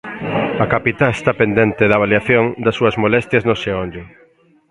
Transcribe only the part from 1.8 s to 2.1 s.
de